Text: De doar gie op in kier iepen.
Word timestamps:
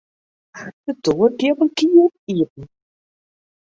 De 0.83 0.93
doar 1.03 1.31
gie 1.39 1.51
op 1.53 1.59
in 1.63 1.71
kier 1.77 2.09
iepen. 2.33 2.65